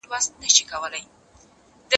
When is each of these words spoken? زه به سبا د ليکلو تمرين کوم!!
زه 0.03 0.07
به 0.11 0.17
سبا 0.25 0.37
د 0.39 0.41
ليکلو 0.41 0.67
تمرين 0.71 1.05
کوم!! 1.35 1.49